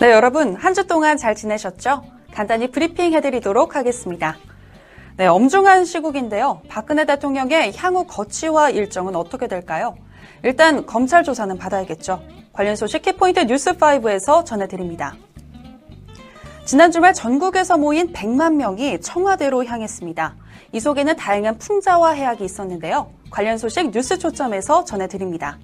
[0.00, 2.02] 네, 여러분 한 주 동안 잘 지내셨죠?
[2.32, 4.36] 간단히 브리핑 해드리도록 하겠습니다.
[5.16, 6.62] 네, 엄중한 시국인데요.
[6.68, 9.96] 박근혜 대통령의 향후 거취와 일정은 어떻게 될까요?
[10.42, 12.22] 일단 검찰 조사는 받아야겠죠.
[12.52, 15.16] 관련 소식 키포인트 뉴스5에서 전해드립니다.
[16.64, 20.36] 지난 주말 전국에서 모인 100만 명이 청와대로 향했습니다.
[20.72, 23.10] 이 속에는 다양한 풍자와 해악이 있었는데요.
[23.30, 25.58] 관련 소식 뉴스 초점에서 전해드립니다.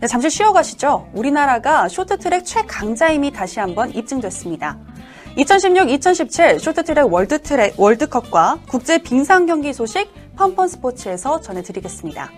[0.00, 1.10] 네, 잠시 쉬어가시죠.
[1.12, 4.78] 우리나라가 쇼트트랙 최강자임이 다시 한번 입증됐습니다.
[5.36, 12.30] 2016-2017 쇼트트랙 월드트랙 월드컵과 국제 빙상 경기 소식 펀펀 스포츠에서 전해드리겠습니다.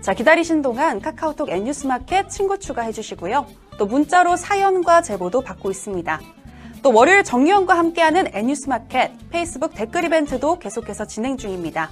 [0.00, 3.44] 자, 기다리신 동안 카카오톡 N뉴스마켓 친구 추가해 주시고요.
[3.76, 6.20] 또 문자로 사연과 제보도 받고 있습니다.
[6.80, 11.90] 또 월요일 정유원과 함께하는 N뉴스마켓 페이스북 댓글 이벤트도 계속해서 진행 중입니다.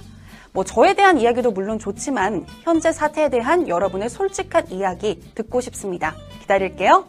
[0.55, 6.15] 뭐 저에 대한 이야기도 물론 좋지만 현재 사태에 대한 여러분의 솔직한 이야기 듣고 싶습니다.
[6.39, 7.05] 기다릴게요.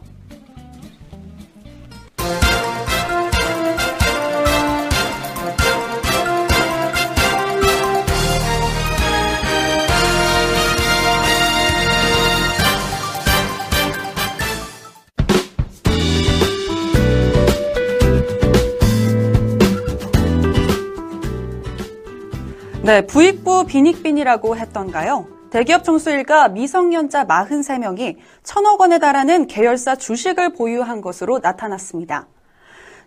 [22.87, 25.27] 네, 부익부 빈익빈이라고 했던가요?
[25.51, 32.29] 대기업 총수일가 미성년자 43명이 천억 원에 달하는 계열사 주식을 보유한 것으로 나타났습니다.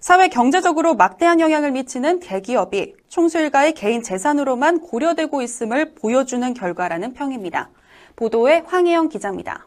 [0.02, 7.70] 사회 경제적으로 막대한 영향을 미치는 대기업이 총수일가의 개인 재산으로만 고려되고 있음을 보여주는 결과라는 평입니다.
[8.18, 9.66] 보도에 황혜영 기자입니다.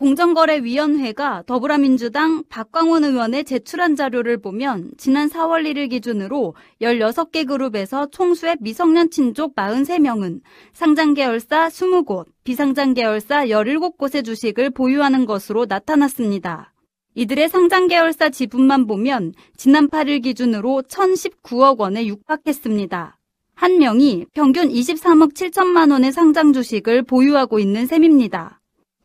[0.00, 9.10] 공정거래위원회가 더불어민주당 박광원 의원의 제출한 자료를 보면 지난 4월 1일 기준으로 16개 그룹에서 총수의 미성년
[9.10, 10.40] 친족 43명은
[10.72, 16.72] 상장 계열사 20곳, 비상장 계열사 17곳의 주식을 보유하는 것으로 나타났습니다.
[17.14, 23.18] 이들의 상장 계열사 지분만 보면 지난 8일 기준으로 1,019억 원에 육박했습니다.
[23.54, 28.59] 한 명이 평균 23억 7천만 원의 상장 주식을 보유하고 있는 셈입니다.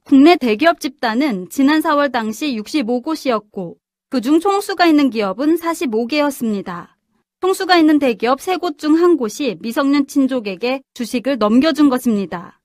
[0.07, 3.75] 국내 대기업 집단은 지난 4월 당시 65곳이었고
[4.11, 6.89] 그중 총수가 있는 기업은 45개였습니다.
[7.41, 12.61] 총수가 있는 대기업 3곳 중 한 곳이 미성년 친족에게 주식을 넘겨준 것입니다.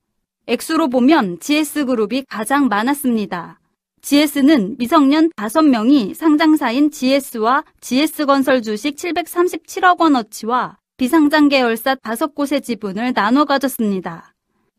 [0.48, 3.58] 액수로 보면 GS그룹이 가장 많았습니다.
[4.02, 14.29] GS는 미성년 5명이 상장사인 GS와 GS건설 주식 737억 원어치와 비상장 계열사 5곳의 지분을 나눠 가졌습니다.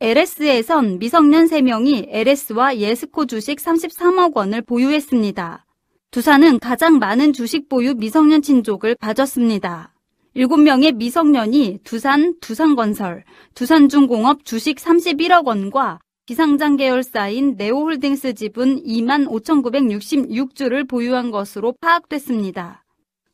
[0.03, 5.67] LS에선 미성년 3명이 LS와 예스코 주식 33억 원을 보유했습니다.
[6.09, 9.93] 두산은 가장 많은 주식 보유 미성년 친족을 가졌습니다.
[10.35, 21.29] 7명의 미성년이 두산, 두산건설, 두산중공업 주식 31억 원과 비상장 계열사인 네오홀딩스 지분 2만 5,966주를 보유한
[21.29, 22.80] 것으로 파악됐습니다.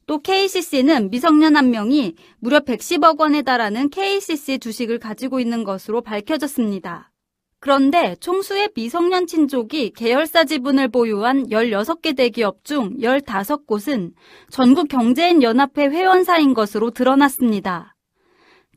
[0.07, 7.11] 또 KCC는 미성년 한 명이 무려 110억 원에 달하는 KCC 주식을 가지고 있는 것으로 밝혀졌습니다.
[7.59, 14.13] 그런데 총수의 미성년 친족이 계열사 지분을 보유한 16개 대기업 중 15곳은
[14.49, 17.93] 전국 경제인 연합회 회원사인 것으로 드러났습니다.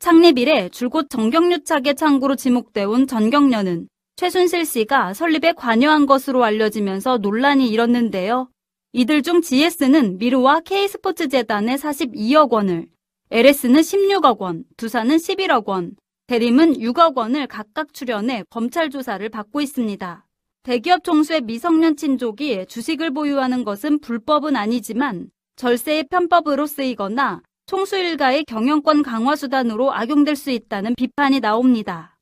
[0.01, 3.87] 창립 이래 줄곧 정경유착의 창구로 지목돼 온 전경련은
[4.17, 8.49] 최순실 씨가 설립에 관여한 것으로 알려지면서 논란이 일었는데요.
[8.93, 12.89] 이들 중 GS는 미르와 K스포츠 재단에 42억 원을,
[13.31, 15.95] LS는 16억 원, 두산은 11억 원,
[16.27, 20.27] 대림은 6억 원을 각각 출연해 검찰 조사를 받고 있습니다.
[20.65, 29.05] 대기업 총수의 미성년 친족이 주식을 보유하는 것은 불법은 아니지만 절세의 편법으로 쓰이거나 총수 일가의 경영권
[29.05, 32.19] 강화 수단으로 악용될 수 있다는 비판이 나옵니다.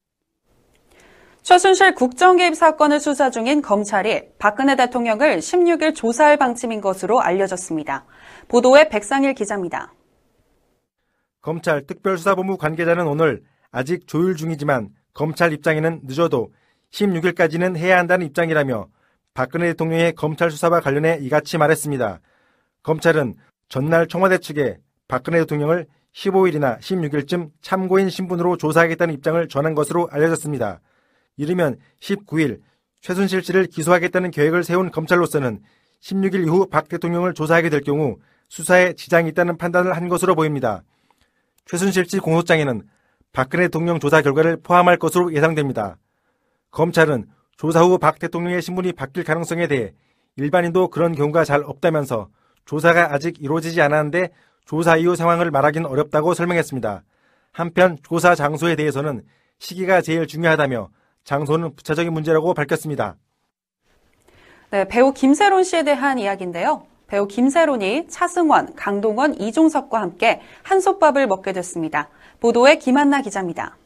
[1.48, 8.04] 최순실 국정개입 사건을 수사 중인 검찰이 박근혜 대통령을 16일 조사할 방침인 것으로 알려졌습니다.
[8.48, 9.94] 보도에 백상일 기자입니다.
[11.40, 16.52] 검찰 특별수사본부 관계자는 오늘 아직 조율 중이지만 검찰 입장에는 늦어도
[16.90, 18.88] 16일까지는 해야 한다는 입장이라며
[19.32, 22.20] 박근혜 대통령의 검찰 수사와 관련해 이같이 말했습니다.
[22.82, 23.36] 검찰은
[23.70, 24.76] 전날 청와대 측에
[25.08, 30.82] 박근혜 대통령을 15일이나 16일쯤 참고인 신분으로 조사하겠다는 입장을 전한 것으로 알려졌습니다.
[31.38, 32.60] 이르면 19일
[33.00, 35.60] 최순실 씨를 기소하겠다는 계획을 세운 검찰로서는
[36.02, 38.18] 16일 이후 박 대통령을 조사하게 될 경우
[38.48, 40.82] 수사에 지장이 있다는 판단을 한 것으로 보입니다.
[41.64, 42.82] 최순실 씨 공소장에는
[43.32, 45.96] 박근혜 대통령 조사 결과를 포함할 것으로 예상됩니다.
[46.70, 47.26] 검찰은
[47.56, 49.92] 조사 후 박 대통령의 신분이 바뀔 가능성에 대해
[50.36, 52.28] 일반인도 그런 경우가 잘 없다면서
[52.64, 54.30] 조사가 아직 이루어지지 않았는데
[54.64, 57.02] 조사 이후 상황을 말하기는 어렵다고 설명했습니다.
[57.52, 59.22] 한편 조사 장소에 대해서는
[59.58, 60.90] 시기가 제일 중요하다며
[61.28, 63.16] 장소는 부차적인 문제라고 밝혔습니다.
[64.70, 66.86] 네, 배우 김세론 씨에 대한 이야기인데요.
[67.06, 72.08] 배우 김세론이 차승원, 강동원, 이종석과 함께 한솥밥을 먹게 됐습니다.
[72.40, 73.76] 보도에 김한나 기자입니다.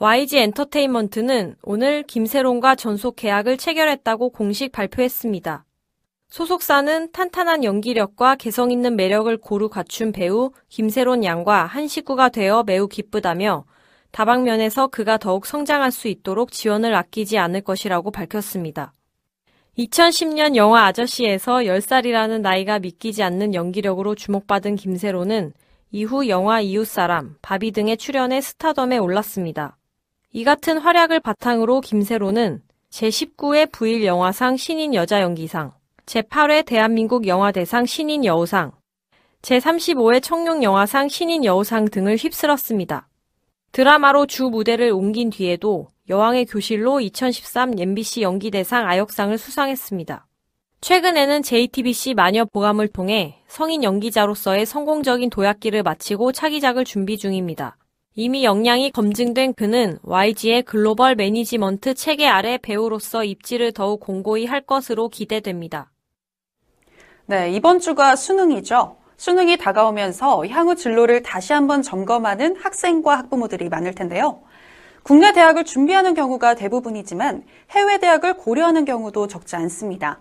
[0.00, 5.64] YG 엔터테인먼트는 오늘 김세론과 전속 계약을 체결했다고 공식 발표했습니다.
[6.28, 12.88] 소속사는 탄탄한 연기력과 개성 있는 매력을 고루 갖춘 배우 김세론 양과 한 식구가 되어 매우
[12.88, 13.64] 기쁘다며
[14.12, 18.92] 다방면에서 그가 더욱 성장할 수 있도록 지원을 아끼지 않을 것이라고 밝혔습니다.
[19.78, 25.54] 2010년 영화 아저씨에서 10살이라는 나이가 믿기지 않는 연기력으로 주목받은 김세론은
[25.90, 29.78] 이후 영화 이웃사람, 바비 등의 출연해 스타덤에 올랐습니다.
[30.32, 35.72] 이 같은 활약을 바탕으로 김세로는 제19회 부일 영화상 신인 여자 연기상,
[36.04, 38.72] 제8회 대한민국 영화대상 신인 여우상,
[39.40, 43.08] 제35회 청룡 영화상 신인 여우상 등을 휩쓸었습니다.
[43.72, 50.26] 드라마로 주 무대를 옮긴 뒤에도 여왕의 교실로 2013 MBC 연기대상 아역상을 수상했습니다.
[50.82, 57.78] 최근에는 JTBC 마녀 보감을 통해 성인 연기자로서의 성공적인 도약기를 마치고 차기작을 준비 중입니다.
[58.14, 65.08] 이미 역량이 검증된 그는 YG의 글로벌 매니지먼트 체계 아래 배우로서 입지를 더욱 공고히 할 것으로
[65.08, 65.90] 기대됩니다.
[67.24, 69.01] 네, 이번 주가 수능이죠.
[69.22, 74.42] 수능이 다가오면서 향후 진로를 다시 한번 점검하는 학생과 학부모들이 많을 텐데요.
[75.04, 80.20] 국내 대학을 준비하는 경우가 대부분이지만 해외 대학을 고려하는 경우도 적지 않습니다.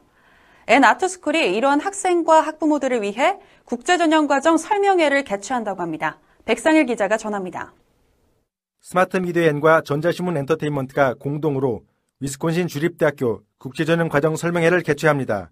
[0.67, 6.19] 엔 아트스쿨이 이러한 학생과 학부모들을 위해 국제전형과정 설명회를 개최한다고 합니다.
[6.45, 7.73] 백상일 기자가 전합니다.
[8.81, 11.81] 스마트 미디어엔과 전자신문 엔터테인먼트가 공동으로
[12.19, 15.49] 위스콘신 주립대학교 국제전형 과정 설명회를 개최합니다.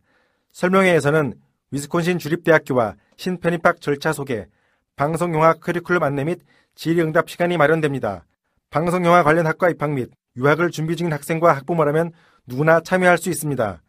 [0.51, 1.33] 설명회에서는
[1.71, 4.47] 위스콘신 주립대학교와 신편입학 절차 소개,
[4.95, 6.39] 방송영화 커리큘럼 안내 및
[6.75, 8.25] 질의응답 시간이 마련됩니다.
[8.69, 12.13] 방송영화 관련 학과 입학 및 유학을 준비 중인 학생과 학부모라면
[12.47, 13.81] 누구나 참여할 수 있습니다.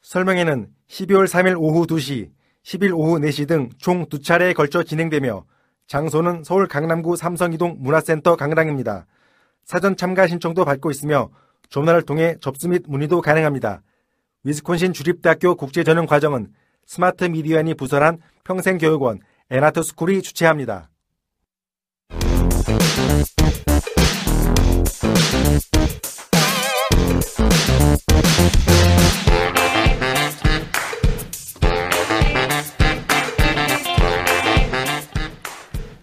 [0.00, 2.30] 설명회는 12월 3일 오후 2시,
[2.64, 5.44] 10일 오후 4시 등 총 두 차례에 걸쳐 진행되며
[5.86, 9.04] 장소는 서울 강남구 삼성이동 문화센터 강당입니다.
[9.66, 11.28] 사전 참가 신청도 받고 있으며
[11.68, 13.82] 전화를 통해 접수 및 문의도 가능합니다.
[14.44, 16.54] 위스콘신 주립대학교 국제전형 과정은
[16.86, 20.88] 스마트 미디어안이 부설한 평생교육원 에나트스쿨이 주최합니다.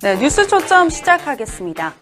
[0.01, 1.93] 네, 뉴스 초점 시작하겠습니다.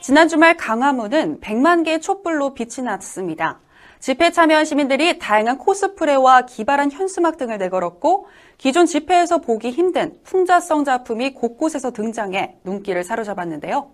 [0.00, 3.60] 지난 주말 강화문은 100만 개의 촛불로 빛이 났습니다.
[4.04, 8.26] 집회 참여한 시민들이 다양한 코스프레와 기발한 현수막 등을 내걸었고
[8.58, 13.90] 기존 집회에서 보기 힘든 풍자성 작품이 곳곳에서 등장해 눈길을 사로잡았는데요.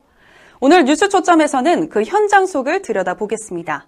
[0.59, 3.87] 오늘 뉴스 초점에서는 그 현장 속을 들여다보겠습니다.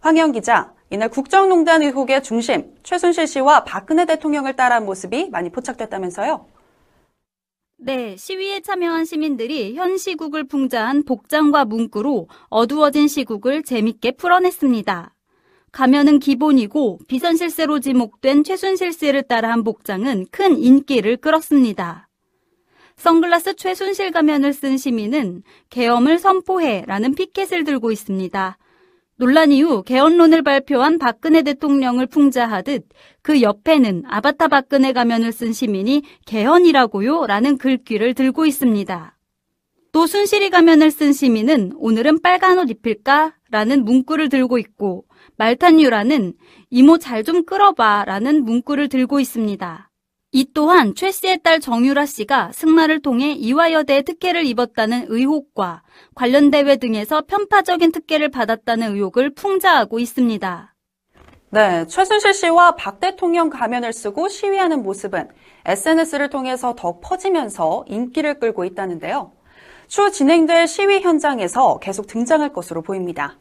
[0.00, 6.44] 황영 기자, 이날 국정농단 의혹의 중심 최순실 씨와 박근혜 대통령을 따라한 모습이 많이 포착됐다면서요?
[7.76, 15.11] 네, 시위에 참여한 시민들이 현 시국을 풍자한 복장과 문구로 어두워진 시국을 재밌게 풀어냈습니다.
[15.72, 22.08] 가면은 기본이고 비선실세로 지목된 최순실 씨를 따라한 복장은 큰 인기를 끌었습니다.
[22.96, 28.58] 선글라스 최순실 가면을 쓴 시민은 계엄을 선포해라는 피켓을 들고 있습니다.
[29.16, 32.86] 논란 이후 개헌론을 발표한 박근혜 대통령을 풍자하듯
[33.22, 37.26] 그 옆에는 아바타 박근혜 가면을 쓴 시민이 개헌이라고요?
[37.26, 39.11] 라는 글귀를 들고 있습니다.
[39.92, 43.34] 또 순실이 가면을 쓴 시민은 오늘은 빨간 옷 입힐까?
[43.50, 45.04] 라는 문구를 들고 있고
[45.36, 46.32] 말탄유라는
[46.70, 49.90] 이모 잘 좀 끌어봐 라는 문구를 들고 있습니다.
[50.34, 55.82] 이 또한 최 씨의 딸 정유라 씨가 승마를 통해 이화여대에 특혜를 입었다는 의혹과
[56.14, 60.74] 관련 대회 등에서 편파적인 특혜를 받았다는 의혹을 풍자하고 있습니다.
[61.50, 65.28] 네, 최순실 씨와 박 대통령 가면을 쓰고 시위하는 모습은
[65.66, 69.32] SNS를 통해서 더 퍼지면서 인기를 끌고 있다는데요.
[69.92, 73.36] 추후 진행될 시위 현장에서 계속 등장할 것으로 보입니다.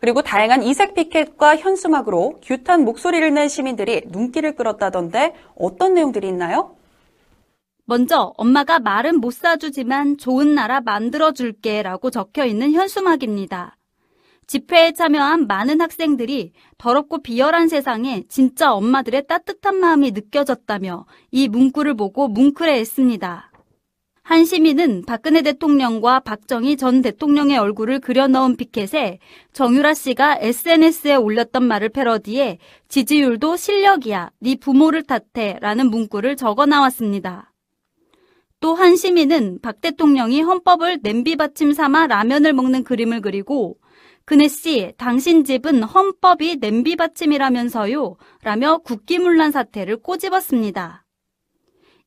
[0.00, 6.76] 그리고 다양한 이색 피켓과 현수막으로 규탄 목소리를 낸 시민들이 눈길을 끌었다던데 어떤 내용들이 있나요?
[7.84, 13.76] 먼저 엄마가 말은 못 사주지만 좋은 나라 만들어줄게 라고 적혀 있는 현수막입니다.
[14.46, 22.28] 집회에 참여한 많은 학생들이 더럽고 비열한 세상에 진짜 엄마들의 따뜻한 마음이 느껴졌다며 이 문구를 보고
[22.28, 23.51] 뭉클해 했습니다.
[24.24, 29.18] 한 시민은 박근혜 대통령과 박정희 전 대통령의 얼굴을 그려 넣은 피켓에
[29.52, 37.52] 정유라 씨가 SNS에 올렸던 말을 패러디해 지지율도 실력이야, 네 부모를 탓해 라는 문구를 적어 나왔습니다.
[38.60, 43.76] 또 한 시민은 박 대통령이 헌법을 냄비 받침 삼아 라면을 먹는 그림을 그리고
[44.24, 48.16] 그네 씨, 당신 집은 헌법이 냄비 받침이라면서요.
[48.44, 51.01] 라며 국기문란 사태를 꼬집었습니다.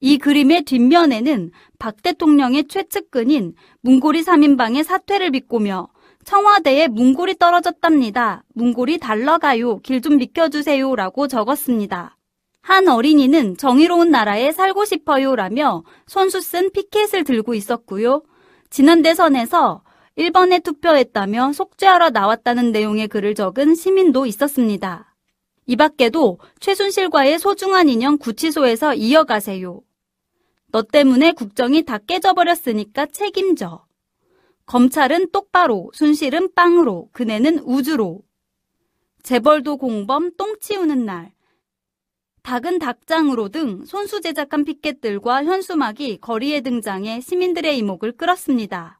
[0.06, 5.88] 이 그림의 뒷면에는 박 대통령의 최측근인 문고리 3인방의 사퇴를 비꼬며
[6.24, 8.44] 청와대에 문고리 떨어졌답니다.
[8.54, 9.80] 문고리 달러가요.
[9.80, 10.96] 길 좀 비켜주세요.
[10.96, 12.18] 라고 적었습니다.
[12.62, 15.36] 한 어린이는 정의로운 나라에 살고 싶어요.
[15.36, 18.22] 라며 손수 쓴 피켓을 들고 있었고요.
[18.70, 19.82] 지난 대선에서
[20.20, 25.16] 1번에 투표했다며 속죄하러 나왔다는 내용의 글을 적은 시민도 있었습니다.
[25.66, 29.82] 이 밖에도 최순실과의 소중한 인연 구치소에서 이어가세요.
[30.76, 33.86] 너 때문에 국정이 다 깨져버렸으니까 책임져.
[34.66, 38.20] 검찰은 똑바로, 순실은 빵으로, 그네는 우주로.
[39.24, 41.32] 재벌도 공범 똥 치우는 날.
[42.44, 49.00] 닭은 닭장으로 등 손수 제작한 피켓들과 현수막이 거리에 등장해 시민들의 이목을 끌었습니다.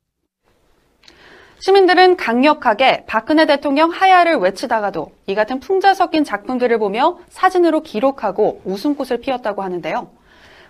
[1.60, 9.20] 시민들은 강력하게 박근혜 대통령 하야를 외치다가도 이 같은 풍자 섞인 작품들을 보며 사진으로 기록하고 웃음꽃을
[9.20, 10.24] 피웠다고 하는데요.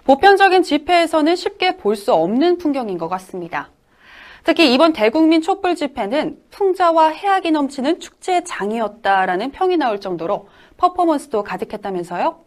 [0.05, 3.71] 보편적인 집회에서는 쉽게 볼 수 없는 풍경인 것 같습니다.
[4.43, 10.47] 특히 이번 대국민 촛불 집회는 풍자와 해악이 넘치는 축제의 장이었다라는 평이 나올 정도로
[10.77, 12.45] 퍼포먼스도 가득했다면서요?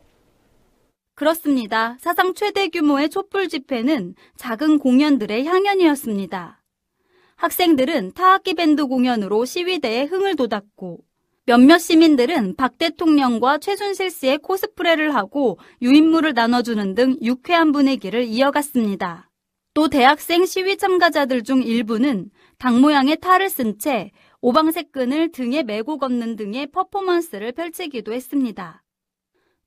[1.16, 1.96] 그렇습니다.
[1.98, 6.62] 사상 최대 규모의 촛불 집회는 작은 공연들의 향연이었습니다.
[7.34, 10.98] 학생들은 타악기 밴드 공연으로 시위대에 흥을 돋았고
[11.48, 19.30] 몇몇 시민들은 박 대통령과 최순실 씨의 코스프레를 하고 유인물을 나눠주는 등 유쾌한 분위기를 이어갔습니다.
[19.72, 22.28] 또 대학생 시위 참가자들 중 일부는
[22.58, 24.10] 당 모양의 탈을 쓴 채
[24.42, 28.84] 오방색 끈을 등에 메고 걷는 등의 퍼포먼스를 펼치기도 했습니다.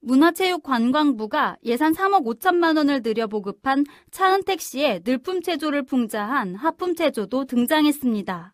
[0.02, 8.54] 문화체육관광부가 예산 3억 5천만 원을 들여 보급한 차은택 씨의 늘품체조를 풍자한 하품체조도 등장했습니다.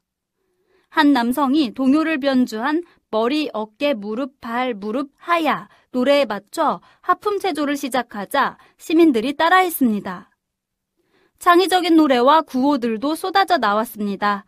[0.89, 8.57] 한 남성이 동요를 변주한 머리, 어깨, 무릎, 발, 무릎, 하야 노래에 맞춰 하품 체조를 시작하자
[8.77, 10.29] 시민들이 따라했습니다.
[11.39, 14.45] 창의적인 노래와 구호들도 쏟아져 나왔습니다.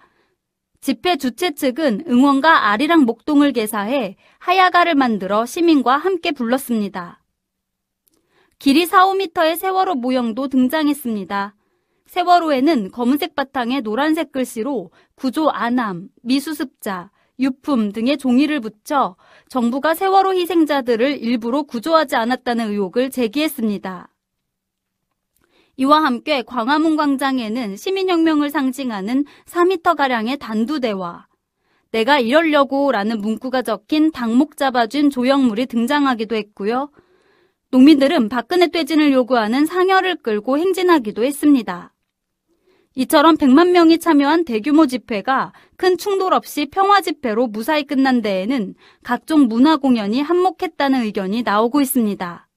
[0.82, 7.24] 집회 주최 측은 응원가 아리랑 목동을 개사해 하야가를 만들어 시민과 함께 불렀습니다.
[8.60, 11.56] 길이 4, 5m의 세월호 모형도 등장했습니다.
[12.08, 19.16] 세월호에는 검은색 바탕에 노란색 글씨로 구조 안함, 미수습자, 유품 등의 종이를 붙여
[19.48, 24.10] 정부가 세월호 희생자들을 일부러 구조하지 않았다는 의혹을 제기했습니다.
[25.78, 31.28] 이와 함께 광화문 광장에는 시민혁명을 상징하는 4m가량의 단두대와
[31.92, 36.92] 내가 이러려고 라는 문구가 적힌 당목 잡아준 조형물이 등장하기도 했고요.
[37.72, 41.94] 농민들은 박근혜 퇴진을 요구하는 상여를 끌고 행진하기도 했습니다.
[42.96, 49.48] 이처럼 100만 명이 참여한 대규모 집회가 큰 충돌 없이 평화 집회로 무사히 끝난 데에는 각종
[49.48, 52.48] 문화 공연이 한몫했다는 의견이 나오고 있습니다.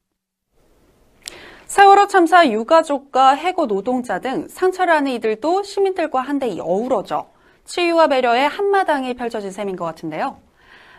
[1.67, 7.31] 세월호 참사 유가족과 해고 노동자 등 상처를 하는 이들도 시민들과 한데 어우러져
[7.65, 10.39] 치유와 배려의 한마당이 펼쳐진 셈인 것 같은데요.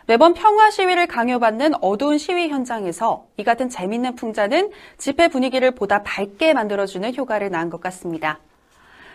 [0.06, 6.54] 매번 평화 시위를 강요받는 어두운 시위 현장에서 이 같은 재밌는 풍자는 집회 분위기를 보다 밝게
[6.54, 8.40] 만들어주는 효과를 낳은 것 같습니다.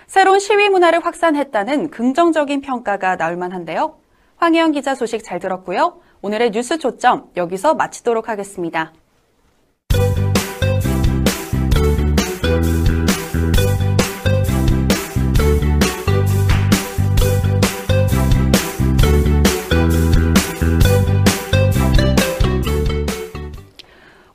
[0.10, 4.00] 새로운 시위 문화를 확산했다는 긍정적인 평가가 나올 만한데요.
[4.38, 6.02] 황혜영 기자 소식 잘 들었고요.
[6.24, 8.92] 오늘의 뉴스 초점 여기서 마치도록 하겠습니다.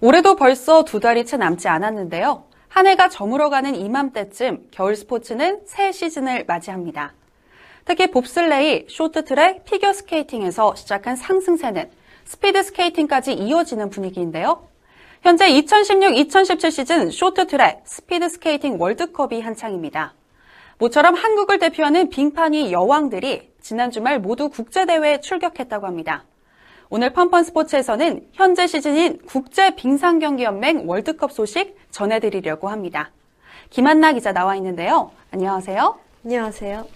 [0.01, 2.45] 올해도 벌써 두 달이 채 남지 않았는데요.
[2.75, 7.13] 한 해가 저물어가는 이맘때쯤 겨울 스포츠는 새 시즌을 맞이합니다.
[7.85, 11.89] 특히 봅슬레이, 쇼트트랙, 피겨스케이팅에서 시작한 상승세는
[12.25, 14.67] 스피드 스케이팅까지 이어지는 분위기인데요.
[15.23, 20.15] 현재 2016-2017 시즌 쇼트트랙, 스피드 스케이팅 월드컵이 한창입니다.
[20.79, 26.25] 모처럼 한국을 대표하는 빙판의 여왕들이 지난 주말 모두 국제대회에 출격했다고 합니다.
[26.97, 33.11] 오늘 펀펀 스포츠에서는 현재 시즌인 국제 빙상 경기 연맹 월드컵 소식 전해드리려고 합니다.
[33.71, 35.11] 김한나 기자 나와 있는데요.
[35.33, 35.99] 안녕하세요.
[36.25, 36.87] 안녕하세요.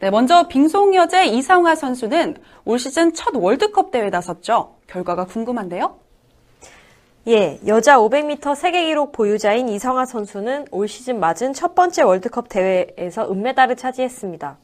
[0.00, 2.36] 네, 먼저 빙송 여제 이상화 선수는
[2.66, 4.74] 올 시즌 첫 월드컵 대회 나섰죠.
[4.86, 5.96] 결과가 궁금한데요.
[7.28, 13.32] 예, 여자 500m 세계 기록 보유자인 이성아 선수는 올 시즌 맞은 첫 번째 월드컵 대회에서
[13.32, 14.58] 은메달을 차지했습니다.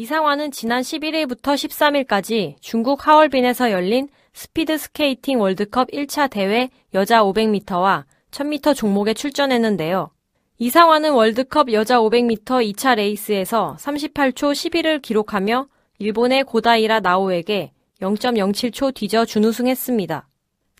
[0.00, 8.74] 이상화는 지난 11일부터 13일까지 중국 하얼빈에서 열린 스피드 스케이팅 월드컵 1차 대회 여자 500m와 1000m
[8.74, 10.08] 종목에 출전했는데요.
[10.56, 15.66] 이상화는 월드컵 여자 500m 2차 레이스에서 38초 11을 기록하며
[15.98, 20.28] 일본의 고다이라 나오에게 0.07초 뒤져 준우승했습니다.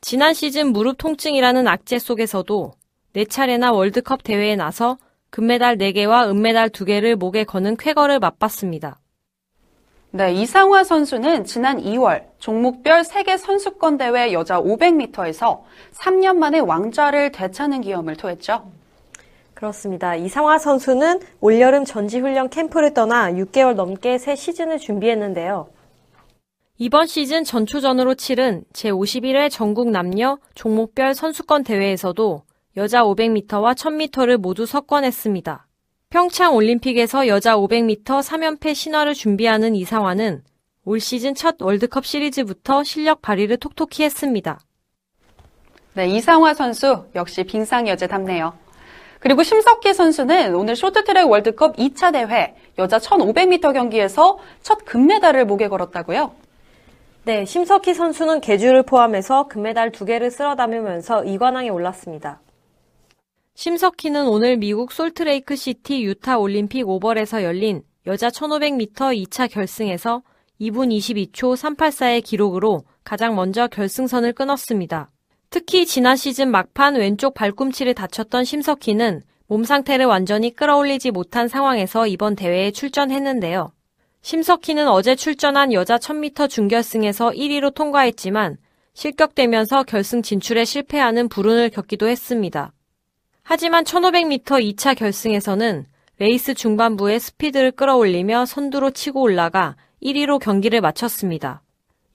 [0.00, 2.72] 지난 시즌 무릎 통증이라는 악재 속에서도
[3.14, 4.96] 4차례나 월드컵 대회에 나서
[5.28, 8.99] 금메달 4개와 은메달 2개를 목에 거는 쾌거를 맛봤습니다.
[10.12, 15.62] 네, 이상화 선수는 지난 2월 종목별 세계 선수권 대회 여자 500m에서
[15.92, 18.72] 3년 만에 왕좌를 되찾는 기염을 토했죠.
[19.54, 20.16] 그렇습니다.
[20.16, 25.68] 이상화 선수는 올여름 전지훈련 캠프를 떠나 6개월 넘게 새 시즌을 준비했는데요.
[26.78, 32.42] 이번 시즌 전초전으로 치른 제51회 전국 남녀 종목별 선수권 대회에서도
[32.76, 35.68] 여자 500m와 1000m를 모두 석권했습니다.
[36.12, 40.42] 평창 올림픽에서 여자 500m 3연패 신화를 준비하는 이상화는
[40.84, 44.58] 올 시즌 첫 월드컵 시리즈부터 실력 발휘를 톡톡히 했습니다.
[45.94, 48.54] 네, 이상화 선수 역시 빙상 여제답네요.
[49.20, 56.32] 그리고 심석희 선수는 오늘 쇼트트랙 월드컵 2차 대회 여자 1500m 경기에서 첫 금메달을 목에 걸었다고요?
[57.22, 62.40] 네, 심석희 선수는 계주를 포함해서 금메달 2개를 쓸어 담으면서 2관왕에 올랐습니다.
[63.60, 70.22] 심석희는 오늘 미국 솔트레이크 시티 유타 올림픽 오벌에서 열린 여자 1500m 2차 결승에서
[70.58, 75.10] 2분 22초 384의 기록으로 가장 먼저 결승선을 끊었습니다.
[75.50, 82.36] 특히 지난 시즌 막판 왼쪽 발꿈치를 다쳤던 심석희는 몸 상태를 완전히 끌어올리지 못한 상황에서 이번
[82.36, 83.72] 대회에 출전했는데요.
[84.22, 88.56] 심석희는 어제 출전한 여자 1000m 준결승에서 1위로 통과했지만
[88.94, 92.72] 실격되면서 결승 진출에 실패하는 불운을 겪기도 했습니다.
[93.52, 95.84] 하지만 1500m 2차 결승에서는
[96.20, 101.60] 레이스 중반부에 스피드를 끌어올리며 선두로 치고 올라가 1위로 경기를 마쳤습니다.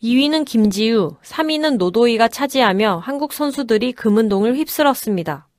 [0.01, 5.49] 2위는 김지우, 3위는 노도희가 차지하며 한국 선수들이 금은동을 휩쓸었습니다.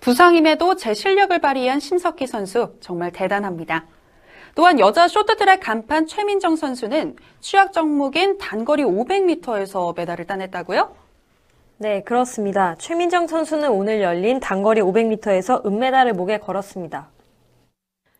[0.00, 3.86] 부상임에도 제 실력을 발휘한 심석희 선수 정말 대단합니다.
[4.56, 11.05] 또한 여자 쇼트트랙 간판 최민정 선수는 취약 종목인 단거리 500m에서 메달을 따냈다고요?
[11.78, 12.74] 네, 그렇습니다.
[12.78, 17.10] 최민정 선수는 오늘 열린 단거리 500m에서 은메달을 목에 걸었습니다.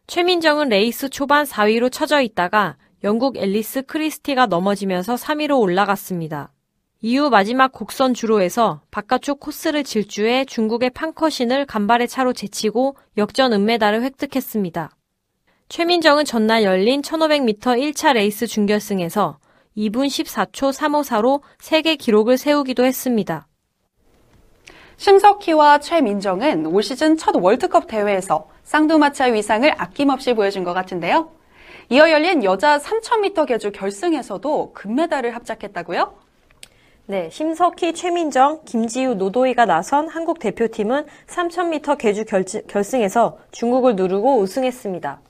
[0.07, 6.53] 최민정은 레이스 초반 4위로 쳐져 있다가 영국 앨리스 크리스티가 넘어지면서 3위로 올라갔습니다.
[7.01, 14.91] 이후 마지막 곡선 주로에서 바깥쪽 코스를 질주해 중국의 판커신을 간발의 차로 제치고 역전 은메달을 획득했습니다.
[15.71, 19.39] 최민정은 전날 열린 1500m 1차 레이스 준결승에서
[19.77, 23.47] 2분 14초 354로 세계 기록을 세우기도 했습니다.
[24.97, 31.31] 심석희와 최민정은 올 시즌 첫 월드컵 대회에서 쌍두마차 위상을 아낌없이 보여준 것 같은데요.
[31.91, 36.15] 이어 열린 여자 3000m 계주 결승에서도 금메달을 합작했다고요?
[37.09, 42.25] 네, 심석희, 최민정, 김지우, 노도희가 나선 한국 대표팀은 3000m 계주
[42.67, 45.21] 결승에서 중국을 누르고 우승했습니다.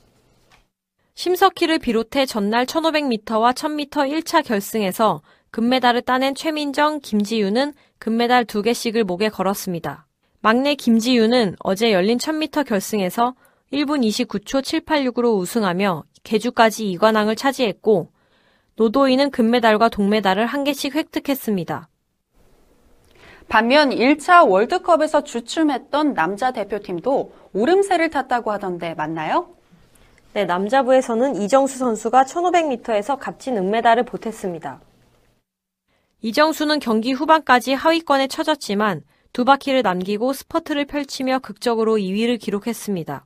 [1.16, 10.06] 심석희를 비롯해 전날 1500m와 1000m 1차 결승에서 금메달을 따낸 최민정, 김지유는 금메달 2개씩을 목에 걸었습니다.
[10.42, 13.34] 막내 김지유는 어제 열린 1000m 결승에서
[13.72, 18.10] 1분 29초 786으로 우승하며 개주까지 2관왕을 차지했고
[18.76, 21.88] 노도희는 금메달과 동메달을 한 개씩 획득했습니다.
[23.48, 29.55] 반면 1차 월드컵에서 주춤했던 남자 대표팀도 오름세를 탔다고 하던데 맞나요?
[30.36, 34.82] 네, 남자부에서는 이정수 선수가 1500m에서 값진 은메달을 보탰습니다.
[36.20, 39.00] 이정수는 경기 후반까지 하위권에 처졌지만
[39.32, 43.24] 두 바퀴를 남기고 스퍼트를 펼치며 극적으로 2위를 기록했습니다.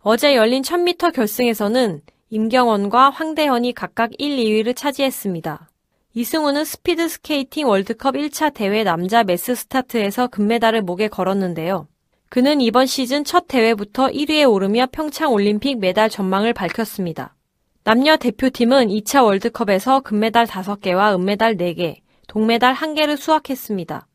[0.00, 5.70] 어제 열린 1000m 결승에서는 임경원과 황대헌이 각각 1, 2위를 차지했습니다.
[6.14, 11.86] 이승훈은 스피드 스케이팅 월드컵 1차 대회 남자 매스 스타트에서 금메달을 목에 걸었는데요.
[12.30, 17.34] 그는 이번 시즌 첫 대회부터 1위에 오르며 평창 올림픽 메달 전망을 밝혔습니다.
[17.82, 21.96] 남녀 대표팀은 2차 월드컵에서 금메달 5개와 은메달 4개,
[22.28, 24.06] 동메달 1개를 수확했습니다.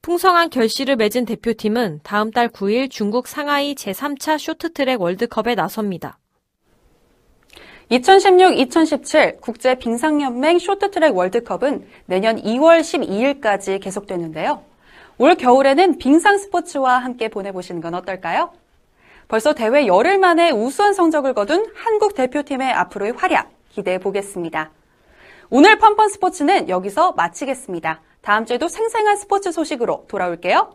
[0.00, 6.18] 풍성한 결실을 맺은 대표팀은 다음 달 9일 중국 상하이 제3차 쇼트트랙 월드컵에 나섭니다.
[7.90, 14.67] 2016-2017 국제 빙상연맹 쇼트트랙 월드컵은 내년 2월 12일까지 계속되는데요.
[15.20, 18.52] 올 겨울에는 빙상 스포츠와 함께 보내보시는 건 어떨까요?
[19.26, 24.70] 벌써 대회 열흘 만에 우수한 성적을 거둔 한국 대표팀의 앞으로의 활약 기대해 보겠습니다.
[25.50, 28.00] 오늘 펀펀 스포츠는 여기서 마치겠습니다.
[28.20, 30.72] 다음 주에도 생생한 스포츠 소식으로 돌아올게요.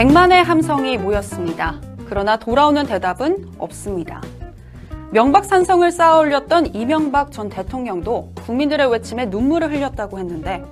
[0.00, 1.78] 100만의 함성이 모였습니다.
[2.08, 4.22] 그러나 돌아오는 대답은 없습니다.
[5.10, 10.64] 명박산성을 쌓아 올렸던 이명박 전 대통령도 국민들의 외침에 눈물을 흘렸다고 했는데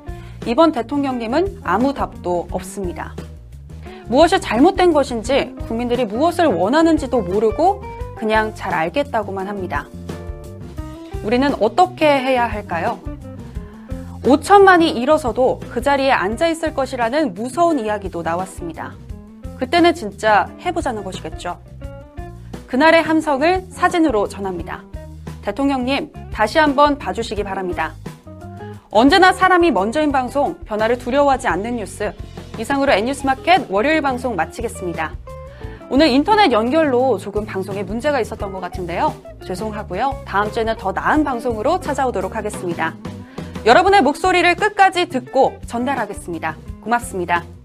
[0.46, 3.14] 이번 대통령님은 아무 답도 없습니다.
[4.06, 7.82] 무엇이 잘못된 것인지 국민들이 무엇을 원하는지도 모르고
[8.16, 9.88] 그냥 잘 알겠다고만 합니다.
[11.22, 12.98] 우리는 어떻게 해야 할까요?
[14.22, 18.94] 5천만이 일어서도 그 자리에 앉아 있을 것이라는 무서운 이야기도 나왔습니다.
[19.58, 21.58] 그때는 진짜 해보자는 것이겠죠.
[22.66, 24.82] 그날의 함성을 사진으로 전합니다.
[25.42, 27.94] 대통령님, 다시 한번 봐주시기 바랍니다.
[28.90, 32.12] 언제나 사람이 먼저인 방송, 변화를 두려워하지 않는 뉴스.
[32.58, 35.12] 이상으로 N뉴스마켓 월요일 방송 마치겠습니다.
[35.90, 39.14] 오늘 인터넷 연결로 조금 방송에 문제가 있었던 것 같은데요.
[39.46, 40.22] 죄송하고요.
[40.26, 42.94] 다음 주에는 더 나은 방송으로 찾아오도록 하겠습니다.
[43.64, 46.56] 여러분의 목소리를 끝까지 듣고 전달하겠습니다.
[46.82, 47.57] 고맙습니다.